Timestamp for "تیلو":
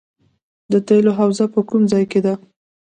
0.87-1.11